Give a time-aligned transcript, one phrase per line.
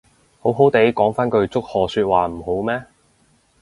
[0.39, 2.85] 好好哋講返句祝賀說話唔好咩